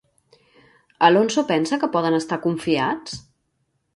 Alonso 1.07 1.43
pensa 1.51 1.79
que 1.83 1.91
poden 1.97 2.17
estar 2.21 2.41
confiats? 2.47 3.21